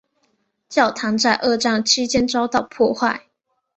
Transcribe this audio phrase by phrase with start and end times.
[0.67, 3.27] 教堂在二战期间遭到破坏。